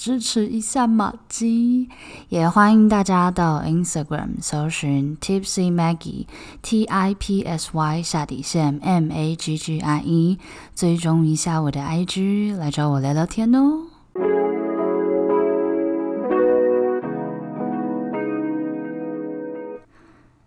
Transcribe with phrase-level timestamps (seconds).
[0.00, 1.86] 支持一下玛姬，
[2.30, 6.24] 也欢迎大家到 Instagram 搜寻 Tipsy Maggie
[6.62, 10.38] T I P S Y 下底线 M A G G I E，
[10.74, 13.88] 追踪一下我的 IG，来找我聊聊天哦。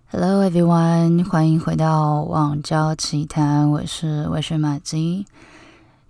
[0.07, 5.27] Hello everyone，欢迎回到网交奇谈，我是微醺玛姬。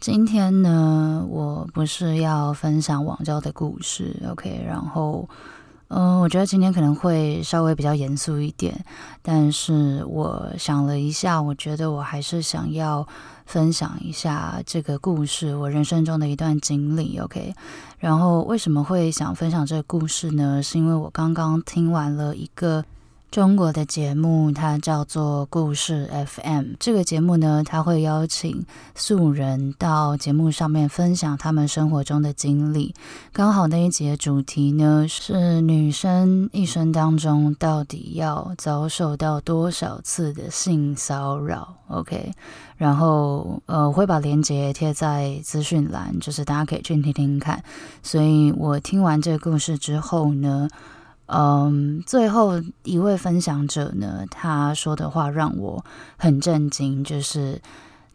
[0.04, 4.62] 今天呢，我不是要分享网交的故事，OK？
[4.68, 5.30] 然后，
[5.88, 8.84] 嗯，我觉得今天可能会稍微比较严肃一点，
[9.22, 13.08] 但是我想了一下，我觉得我还是想要
[13.46, 17.56] 分享一下这个故事，我人生中的一段经历，OK？
[17.98, 20.62] 然后为什么会想分享这个故事呢？
[20.62, 22.84] 是因为我刚刚听完了一个。
[23.34, 26.76] 中国的节目，它叫做故事 FM。
[26.80, 32.94] 这个节目呢，它会邀请素人到节目上面分享他们生活中的经历。
[33.32, 42.32] 刚好那一集的主题呢，是女生一生当中到底要遭受到多少次的性骚扰？OK，
[42.78, 47.64] 然后呃，我会把链接贴在资讯栏，就是大家可以去听听看。
[48.04, 50.70] 所以我听完这个故事之后呢，
[51.34, 55.84] 嗯，最后一位分享者呢，他说的话让我
[56.18, 57.60] 很震惊，就是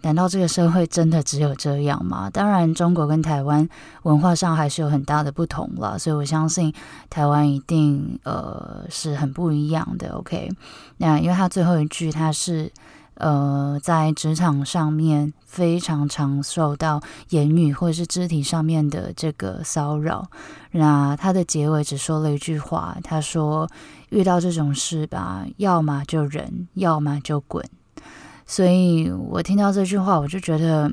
[0.02, 2.30] 难道这个社会真的只有这样吗？
[2.30, 3.68] 当然，中国跟台湾
[4.04, 6.72] 文化上还是有很大的不同了，所以我相信
[7.10, 10.10] 台湾一定呃是很不一样的。
[10.10, 10.48] OK，
[10.98, 12.70] 那因为他最后一句他是。
[13.18, 20.28] 呃，在职场上面非常常受到言语或者是肢体上面的这个骚扰。
[20.72, 23.68] 那他的结尾只说了一句话，他说
[24.10, 27.64] ：“遇到这种事吧，要么就忍，要么就滚。”
[28.46, 30.90] 所以我听到这句话，我就觉得。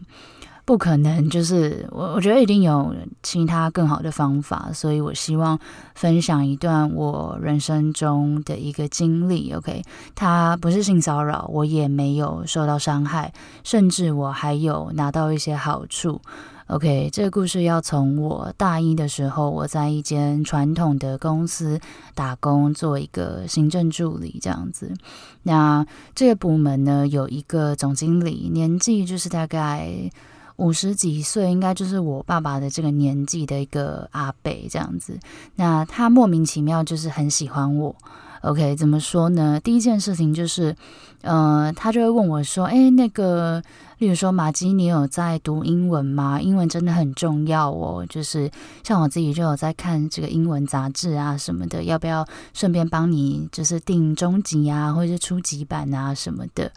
[0.66, 5.60] 不可能，就是我，我觉得一定有其他更好的方法，所以我希望
[5.94, 9.54] 分享一段我人生中的一个经历。
[9.54, 9.84] OK，
[10.16, 13.32] 它不是性骚扰，我也没有受到伤害，
[13.64, 16.20] 甚至我还有拿到一些好处。
[16.66, 21.80] OK，这个故事要从我大一的时候，我在一间传统的公司
[22.16, 24.92] 打工，做一个行政助理这样子。
[25.44, 30.10] 那这个部门呢，有一个总经理，年纪就是大概。
[30.58, 35.20] 五十几岁，应该就是我爸爸的这个年纪的一个阿伯这样子。
[35.56, 37.96] 那他莫名其妙就是很喜欢我。
[38.42, 39.60] OK，怎么说呢？
[39.60, 40.76] 第一件事情就是，
[41.22, 43.60] 呃，他就会问我说：“诶，那个，
[43.98, 46.40] 例如说，玛姬，你有在读英文吗？
[46.40, 48.06] 英文真的很重要哦。
[48.08, 48.52] 就是
[48.84, 52.24] 像我自己就有在看这个英文杂志啊什么的，要不要
[52.54, 56.72] 顺便帮你就是订中级啊，或者是初级版啊什么的？”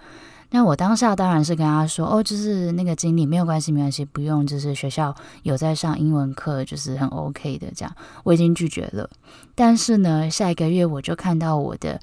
[0.51, 7.95] 那我当下当然是跟他说，哦，就是那个经理没有关系，没关系，不用，就是学校有在上英文课，就是很 OK 的这样，
[8.25, 9.09] 我已经拒绝了。
[9.55, 12.01] 但是呢，下一个月我就看到我的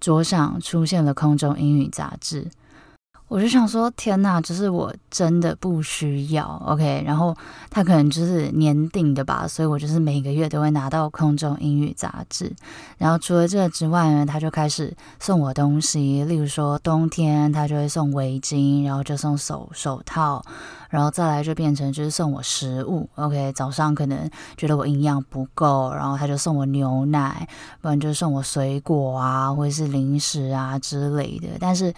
[0.00, 2.50] 桌上出现了空中英语杂志。
[3.34, 7.02] 我就想说，天呐，就是我真的不需要，OK。
[7.04, 7.36] 然后
[7.68, 12.54] 他可能就是年订的吧，所以我就是每个月都会拿到空中英语杂志。
[12.96, 20.40] 然后除了这个之外呢，他就开始送我东西，例如说冬天他就会送围巾，然后就送手手套，
[20.88, 23.52] 然后再来就变成就是送我食物，OK。
[23.52, 27.48] 早上可能觉得我营养不够，然后他就送我牛奶，
[27.80, 31.48] 不然就送我水果啊，或者是零食啊之类的。
[31.58, 31.92] 但是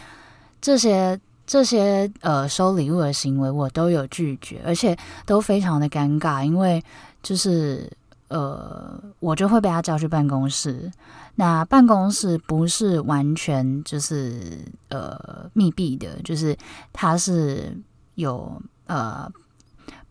[0.61, 6.83] 这些这些呃收礼物的行为我都有拒绝，而且都非常的尴尬，因为
[7.23, 7.89] 就是
[8.29, 10.91] 呃我就会被他叫去办公室，
[11.37, 14.59] 那办公室不是完全就是
[14.89, 16.57] 呃密闭的，就是
[16.93, 17.77] 它是
[18.17, 19.31] 有呃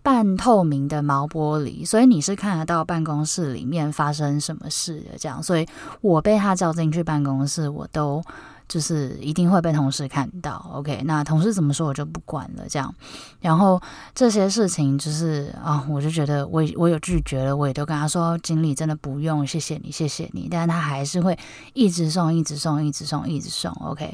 [0.02, 5.68] 半透明的毛玻璃，所以你是看得到办公室里面发生什么事的，这样，所以
[6.00, 8.24] 我被他叫进去办公室，我都。
[8.68, 11.04] 就是一定会被同事看到，OK？
[11.06, 12.94] 那同事怎么说我就不管了，这样。
[13.40, 13.80] 然后
[14.14, 20.48] 这些事情就是啊，我就觉得我我有拒绝了，我也都跟他说，经理真的不用，谢谢你，谢谢你。
[20.50, 21.38] 但是他还是会
[21.74, 24.14] 一直送，一直送，一直送，一直送，OK？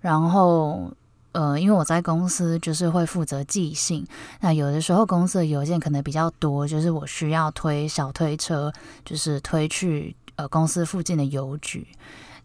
[0.00, 0.90] 然后
[1.30, 4.04] 呃，因为我在公司就是会负责寄信，
[4.40, 8.72] 那有的时候公司的邮件可能比较多，就是我需要推小推车，
[9.04, 11.86] 就是推去呃公司附近的邮局。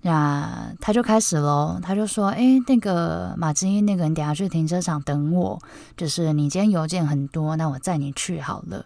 [0.02, 5.60] 那他就开始喽，他就说：“哎，那个马基，那个你等下去停车场等我，
[5.98, 8.86] 就是你今天邮件很多，那我载你去好了。”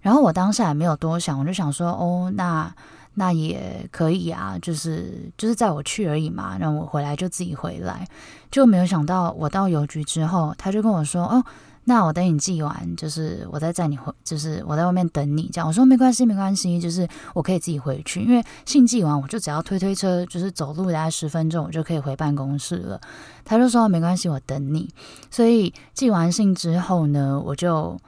[0.00, 2.72] 然后我当下也没有多想，我就想说：“哦，那
[3.14, 8.06] 那也可以啊，就是就是载我去而已嘛，那我回来就自己回来。”
[8.50, 11.44] 就没有想到我到邮局之后，他就跟我说：“哦。”
[11.86, 15.68] 那我等你寄完，就是我再载你回，就是我在外面等你这样。
[15.68, 23.00] 我说没关系，没关系，就是我可以自己回去，因为信寄完我就只要推推车，就是走路大概十分钟，我就可以回办公室了。
[23.44, 24.88] 他就说没关系，我等你。
[25.30, 27.98] 所以寄完信之后呢，我就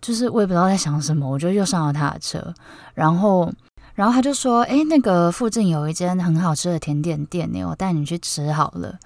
[0.00, 2.54] 就是我也不知道在想什么，我就又上了他的车，
[2.94, 3.52] 然后
[3.94, 8.96] 然后他就说，诶，那个附近有一间很好吃的甜点店，我带你去吃好了。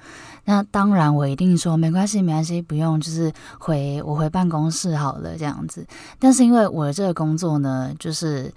[0.44, 5.86] 那当然，我一定说没关系，没关系，不用，就是回我回办公室好了这样子。
[6.18, 8.52] 但是因为我的这个工作呢，就是。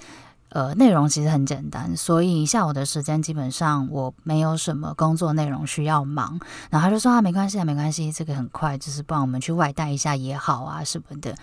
[0.56, 6.40] 呃，内容其实很简单，所以下午的时间基本上我没有什么工作内容需要忙。
[6.70, 11.36] 然后他就说啊，没关系啊，没关系，这个很快，就是帮我们去外带一下也好啊什么的。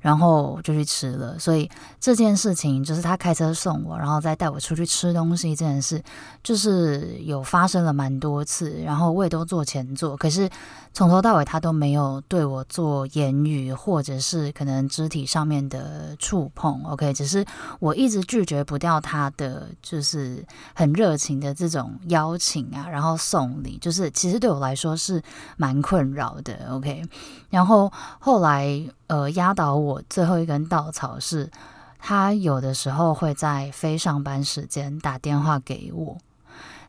[0.00, 1.38] 然后就去吃了。
[1.38, 1.68] 所以
[1.98, 6.02] 这件事情就是他开车送我，然后再带我出去吃东西这件事，
[6.44, 8.82] 就是有发生了蛮多次。
[8.84, 10.46] 然后我也都坐前座，可是
[10.92, 16.84] 从头到尾他都没有对我做言语或者是可能肢体上面的触碰。
[16.84, 17.42] OK，只是
[17.80, 18.57] 我一直拒绝。
[18.64, 20.44] 不掉他的就是
[20.74, 25.22] 很热情的这种邀请啊，然后送礼，就是其实对我来说是
[25.56, 26.68] 蛮困扰的。
[26.70, 27.02] OK，
[27.50, 31.50] 然后后来呃压倒我最后一根稻草是，
[31.98, 36.16] 他有的时候会在非上班时间打电话给我。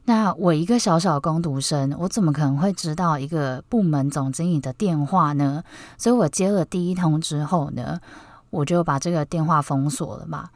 [0.05, 5.63] 那我一个小小工读生，我怎么可能会知道一个部门总经理的电话呢？
[5.99, 7.99] 所以我接了第一通之后呢，
[8.49, 10.49] 我就把这个电话封锁了嘛。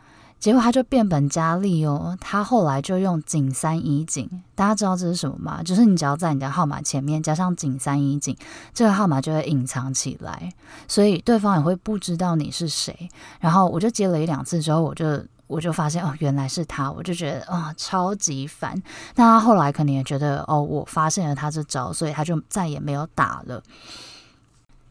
[0.44, 5.64] 结果他就变本加厉哦，他后来就用井三一井，大家知道这是什么吗？
[5.64, 8.36] 就是你只要在你的号码前面加上井三一井，
[8.74, 10.52] 这个号码就会隐藏起来，
[10.86, 13.08] 所以对方也会不知道你是谁。
[13.40, 15.06] 然后我就接了一两次之后，我就
[15.48, 18.74] 我就发现哦，原来是他，我就觉得啊、超级烦。
[19.16, 23.64] 但他后来可能也觉得哦，我发现了他这招，所以他就再也没有打了。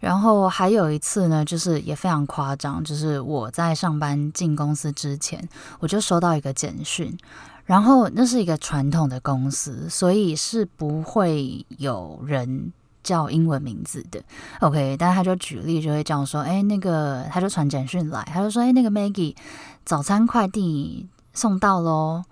[0.02, 7.16] 然后还有一次呢，就是也非常夸张，就是我在上班进公司之前，我就收到一个简讯，
[7.64, 12.72] 然后那是一个传统的公司，所以是不会有人
[13.04, 14.20] 叫英文名字的
[14.58, 14.96] ，OK？
[14.99, 19.37] 但他就举例，就会这样说，哎，那个他就传简讯来，他就说，哎，那个 Maggie，
[19.84, 22.25] 早餐快递送到喽。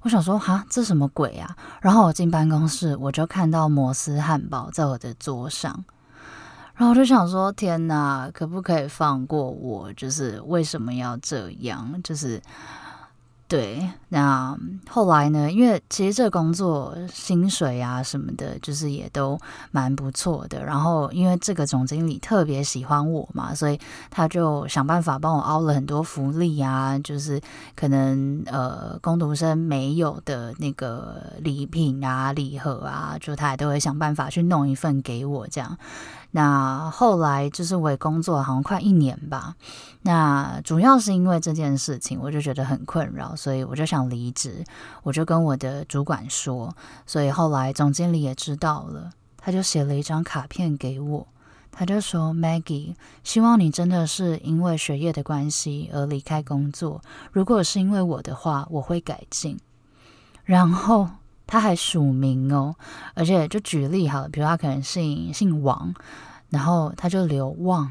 [0.00, 1.54] 我想说，哈，这什么鬼啊？
[1.82, 5.84] 然后我进办公室，我就看到摩斯汉堡在我的桌上。
[6.78, 9.92] 然后我就想说，天哪，可不可以放过我？
[9.92, 12.00] 就是为什么要这样？
[12.02, 12.40] 就是。
[13.48, 14.54] 对，那
[14.90, 15.50] 后来呢？
[15.50, 19.40] 因为其实这工作薪水啊什么的，就是也都
[19.70, 20.62] 蛮不错的。
[20.62, 27.40] 然后因为这个总经理特别喜欢我嘛，所以他就想办法帮我凹了很多福利啊，就是
[27.74, 35.74] 可能呃工读生没有的那个礼品啊、礼盒啊，就他也都会想办法去弄一份给我这样。
[36.30, 39.56] 那后来就是我也工作好像快一年吧。
[40.02, 44.62] 那主要是因为这件事情，我就觉得很困扰，所以我就想离职。
[45.02, 46.74] 我就跟我的主管说，
[47.06, 51.26] 所以后来总经理也知道了，他就写了一张卡片给我，
[51.72, 57.00] 他就说：“Maggie，希望你真的是因为学业的关系而离开工作。
[57.32, 59.58] 如果是因为我的话，我会改进。”
[60.44, 61.08] 然后。
[61.48, 62.76] 他还署名哦，
[63.14, 65.92] 而且就举例好了，比如他可能姓姓王，
[66.50, 67.90] 然后他就留旺。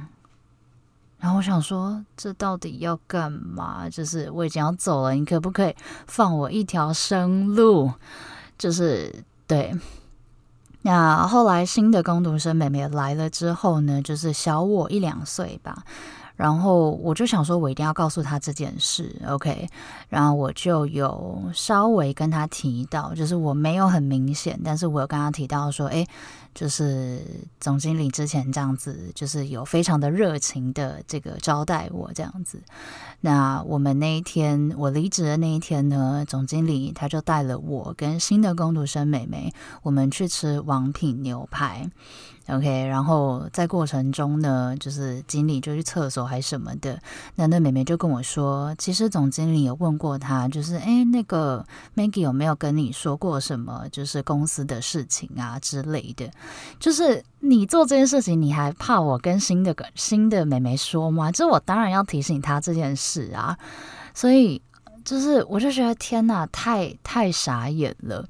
[1.20, 3.90] 然后我想说，这到底要干嘛？
[3.90, 7.92] 就是我已经要走了，你可不可以放我一条生路？
[8.58, 9.74] 就是对。
[10.84, 15.84] 那后来新的工读生妹妹来了之后呢，就是小我一两岁吧。
[16.38, 19.68] 然后我就想说，我一定要告诉他这件事，OK？
[20.08, 26.08] 然后我就有稍微跟他提到，就是我没有很明显，但是我有跟他提到说，诶，
[26.58, 27.22] 就是
[27.60, 32.60] 总经理之前这样子，就是有非常的热情的这个招待我这样子。
[33.22, 41.88] 那我们那一天，我离职的那一天呢，总经理他就带了我跟新的工读生妹妹，我们去吃王品牛排。
[42.48, 46.98] OK，然后在过程中呢，就是经理就去厕所还什么的，
[47.36, 56.32] 那那妹妹就跟我说，其实总经理有问过他，就是诶，那个 Maggie 有没有跟你说过什么，就是公司的事情啊之类的，
[56.80, 61.32] 就是你做这件事情，你还怕我跟新的新的妹妹说吗？
[61.32, 63.58] 这我当然要提醒她这件事啊，
[64.14, 64.62] 所以
[65.04, 68.26] 就是我就觉得天哪，太太傻眼了。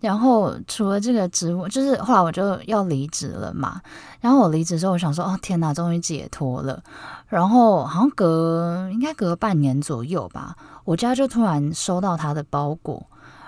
[0.00, 3.80] 然后除了这个职务，就是后来我就要离职了嘛。
[4.20, 6.82] 然后我离职之后，我想说，哦天哪，终于解脱了。
[7.26, 10.54] 然后好像隔应该隔半年左右吧，
[10.84, 13.06] 我家就突然收到他的包裹。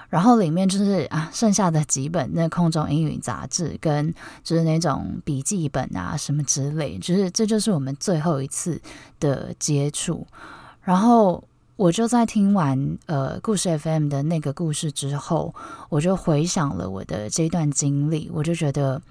[0.09, 8.81] 然后里面就是啊，剩下的几本那空中英语杂志，跟就是那种笔记本啊什么之类，就是这就是我们最后一次
[9.19, 10.27] 的接触。
[10.83, 11.43] 然后
[11.75, 15.55] 我就在听完呃故事 FM 的那个故事之后，
[15.89, 19.03] 我就回想了我的这段经历，我就觉得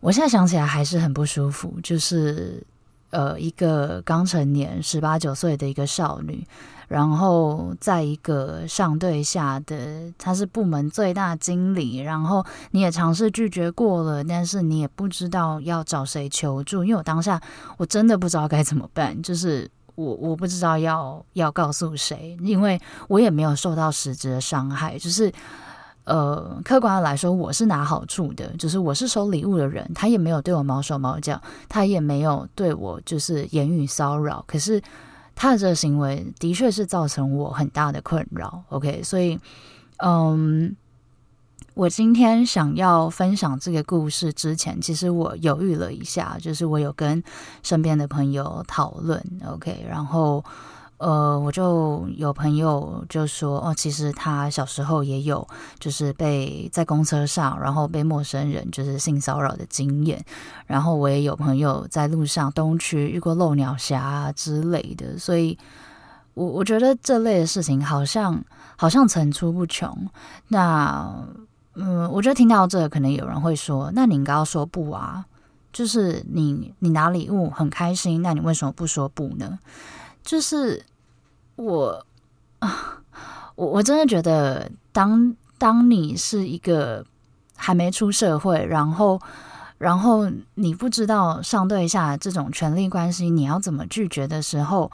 [0.00, 2.62] 我现在想起来还是很不舒服，就是
[3.10, 6.46] 呃一个刚成年十八九岁的一个少女。
[6.88, 17.42] 然后在一个上对下的，她是部门最大经理，然后你也尝试拒绝过了，但是你也不知道要找谁求助，因为我当下
[17.76, 25.32] 我真的不知道该怎么办， 就是我我不知道要要告诉谁，因为我也没有受到实质的伤害，就是
[26.06, 34.82] 呃，客观的来说，我是拿好处的，就是我是收礼物的人，他也没有对我毛手毛脚，他也没有对我就是言语骚扰，可是。
[35.38, 39.38] 他的这个行为的确是造成我很大的困扰，OK，所以，
[39.98, 40.74] 嗯，
[41.74, 47.22] 我今天想要分享这个故事之前，其实我犹豫了一下，就是我有跟
[47.62, 50.42] 身边的朋友讨论，OK，然后。
[50.98, 55.46] 呃，我就有朋友就说，哦，其实他小时候也有，
[55.78, 60.24] 就是被在公车上，然后被陌生人就是性骚扰的经验。
[60.66, 65.58] 然后我也有朋友在路上东区遇过漏鸟侠之类的，所以
[66.32, 68.42] 我我觉得这类的事情好像
[68.76, 69.94] 好像层出不穷。
[70.48, 71.14] 那
[71.74, 75.26] 嗯，我觉得听到这，可能有人会说，那你应该要说不啊，
[75.74, 79.58] 就是你你拿礼物很开心，那你为什么不说不呢？
[80.26, 80.84] 就是
[81.54, 82.04] 我
[82.58, 82.98] 啊，
[83.54, 87.06] 我我真的觉得当，当你是一个
[87.54, 89.20] 还没出社会，然后
[89.78, 94.90] 然后你不知道上对下这种权力关系，你要怎么拒绝的时候，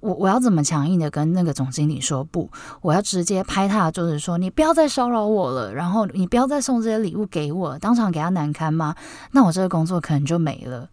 [0.00, 2.50] 我我要怎么强硬的跟那个总经理说不？
[2.80, 8.96] 我要直接拍他的桌子说：“你不要再骚扰我了，然后你不要再送这些礼物给我，当场给他难堪吗？
[9.30, 10.90] 那我这个工作可能就没了。”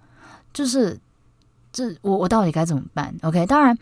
[0.53, 0.99] 就是。
[1.71, 3.77] 这我我到底该怎么办？OK，当然，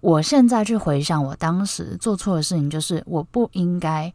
[0.00, 4.12] 我现在去回想我当时做错的事情，就是我不应该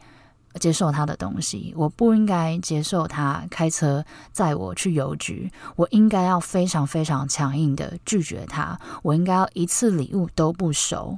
[0.60, 11.18] 接受他的东西，我不应该接受他开车载我去邮局，我应该要非常非常强硬的拒绝他，我应该要一次礼物都不收。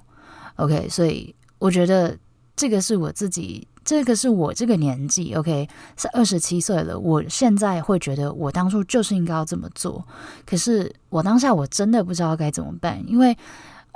[0.55, 2.17] OK，所以我觉得
[2.55, 3.67] 这个是我自己。
[3.89, 5.67] 这个是我这个年纪，OK，
[5.97, 6.99] 是二十七岁了。
[6.99, 10.05] 我现在会觉得，我当初就是应该要这么做。
[10.45, 13.35] 可是我当下我真的不知道该怎么办，因为，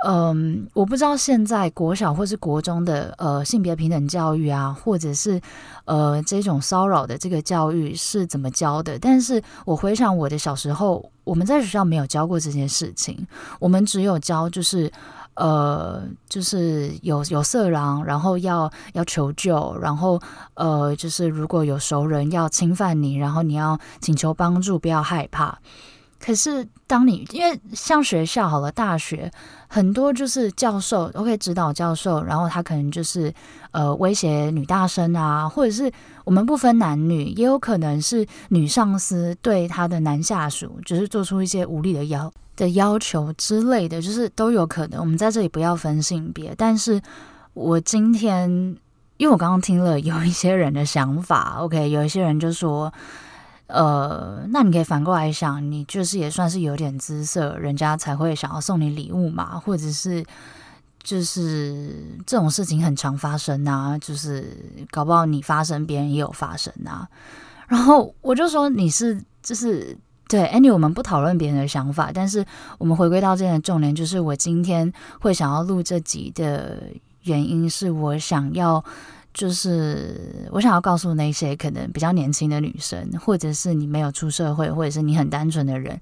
[0.04, 5.40] 嗯，我不知道现在国小或是国中的呃性别平等教育啊，或者是
[5.84, 8.98] 呃这种骚扰的这个教育是怎么教的。
[8.98, 13.24] 但是我回想我的小时候，我们在学校没有教过这件事情，
[13.60, 14.90] 我们只有教就是。
[15.34, 20.20] 呃，就是有有色狼，然后要要求救，然后
[20.54, 25.58] 呃，就是如果有熟人要侵犯你，然后你要请求帮助，不要害怕。
[26.20, 29.30] 可是当你因为像学校好了，大学
[29.68, 33.30] 很多就是教授，OK，指导教授，然后他可能就是
[33.72, 35.92] 呃威胁女大生啊，或者是
[36.24, 45.00] 我们不分男女，也有可能是女上司对他的男下属，就是做出一些无理的要的要求之类的，就是都有可能。
[45.00, 47.00] 我们在这里不要分性别，但是
[47.52, 48.48] 我今天，
[49.16, 52.92] 因为我刚刚听了有一些人的想法，OK，有一些人就说，
[53.66, 60.24] 呃，那你可以反过来想，你就是也算是有点姿色，人家才会想要送你礼物嘛，或者是
[61.02, 64.56] 就是这种事情很常发生啊，就是
[64.90, 67.08] 搞不好你发生，别人也有发生啊。
[67.66, 69.98] 然后我就说你是就是。
[70.28, 72.44] 对，Any，我们不讨论别人的想法，但是
[72.78, 76.82] 我们回归到这的重点，就是我今天会想要录这集的
[77.24, 78.82] 原因，是我想要，
[79.32, 86.00] 就是我想要告诉那些可能比较年轻的女生，或者是你没有出社会，或者是你很单纯的人。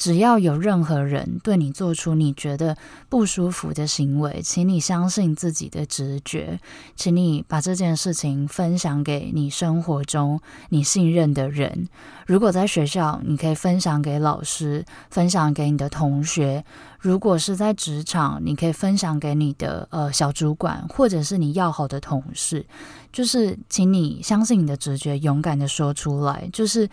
[0.00, 2.74] 只要有任何人对你做出你觉得
[3.10, 6.58] 不舒服的行为，请你相信自己的直觉，
[6.96, 10.40] 请你把这件事情分享给你生活中
[10.70, 11.86] 你信任的人。
[12.26, 16.64] 如果在学校，你可以分享给老师，分享给你的同学；
[16.98, 22.64] 如果是在职场，你可以分享给你的呃小主管，或者是你要好的同事。
[23.12, 26.48] 就是，请你相信你的直觉，勇敢的说出来。
[26.50, 26.88] 就是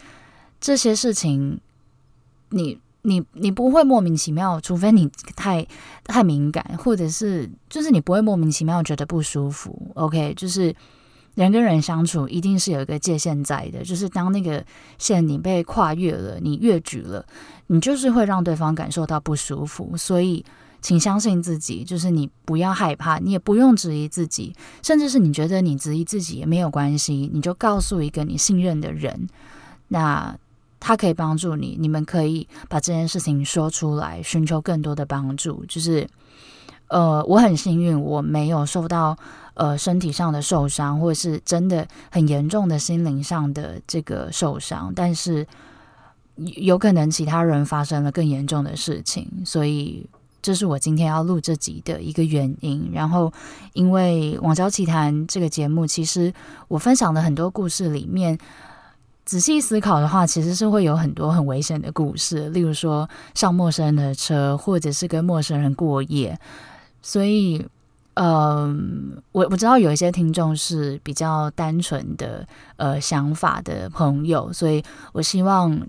[0.60, 1.62] 这些事情，
[2.50, 2.78] 你。
[3.08, 5.66] 你你不会莫名其妙，除非你太
[6.04, 9.92] 太敏感，或者是就是你不会莫名其妙觉得不舒服。
[9.96, 10.76] OK，就是
[11.36, 14.62] 人跟人相处一定是有一个界限在的，就是当那个
[14.98, 17.26] 线你被跨越了，你越矩了，
[17.68, 19.96] 你就是会让对方感受到不舒服。
[19.96, 20.44] 所以，
[20.82, 29.28] 请相信自己，就是你不要害怕，你也不用质疑自己，甚至是你觉得你质疑自己也没有关系，你就告诉一个你信任的人，
[29.88, 30.38] 那
[30.80, 35.66] 他可以帮助你，你们可以把这件事情说出来，寻求更多的帮助。
[35.66, 36.08] 就是，
[36.88, 39.18] 呃，我很幸运，我没有受到。
[39.60, 45.48] 呃，身体上的受伤，或者是真的很严重的心灵上的这个受伤，但是
[46.36, 50.08] 有可能其他人发生了更严重的事情，所以
[50.44, 52.92] 这是我今天要录这集的一个原因。
[52.94, 53.34] 然后，
[53.74, 56.32] 因为《网交奇谈》这个节目，其实
[56.68, 58.38] 我分享的很多故事里面，
[59.28, 66.40] 仔细思考的话，其实是会有很多很危险的故事，例如说上陌生人的车，或者是跟陌生人过夜，
[67.02, 67.64] 所以。
[68.20, 75.80] 嗯，我我知道有一些听众是比较单纯的呃想法的朋友，所以我希望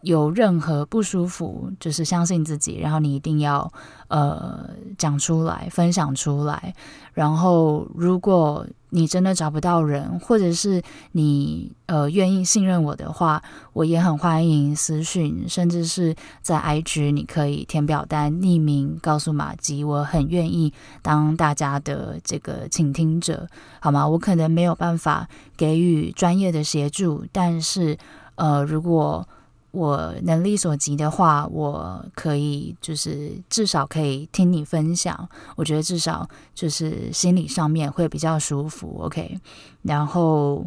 [0.00, 3.70] 有任何不舒服，就是相信自己，然后你一定要
[4.08, 6.74] 呃讲出来，分享出来，
[7.12, 8.66] 然后如果。
[8.96, 13.42] 你真的找不到人，或者是你呃愿意信任我的话，
[13.74, 20.72] 我也很欢迎私讯，甚至是在 IG，你可以填表单匿名告诉玛吉，我很愿意
[21.02, 23.46] 当大家的这个倾听者，
[23.80, 24.08] 好吗？
[24.08, 27.98] 我可能没有办法给予专业的协助，但是
[28.36, 29.28] 呃，如果
[29.76, 39.02] 我能力所及的话，我可以就是至少可以听你分享，我觉得至少就是心理上面会比较舒服。
[39.02, 39.38] OK，
[39.82, 40.64] 然后，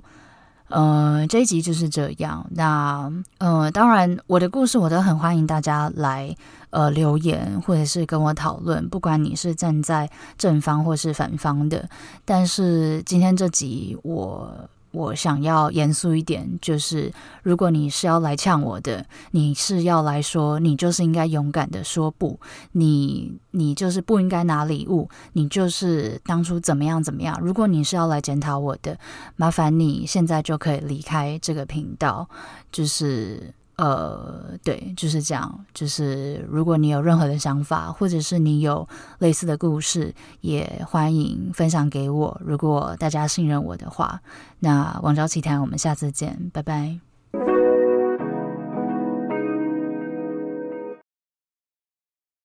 [0.68, 2.46] 呃，这一集就是这样。
[2.52, 6.36] 那，呃，当然我的故事我都很欢迎大家来
[6.70, 11.90] 呃留言或者是跟我讨论，不管你是站在正方或是反方的。
[12.24, 14.70] 但是今天这集我。
[14.92, 17.12] 我想要严肃一点，就是
[17.44, 22.40] 如果你是要来呛我的，你是要来说，你就是应该勇敢的说不，
[22.72, 27.40] 你你就是不应该拿礼物，你就是当初怎么样怎么样。
[27.42, 28.98] 如果你是要来检讨我的，
[29.36, 32.28] 麻烦你现在就可以离开这个频道，
[32.72, 33.54] 就是。
[33.80, 35.66] 呃，对，就是这样。
[35.74, 38.86] 就是如果你有任何的想法，或者是你有
[39.20, 42.42] 类似的故事，也欢迎分享给我。
[42.44, 44.22] 如果大家信任我的话，
[44.60, 47.09] 那王朝奇谈，我们下次见，拜拜。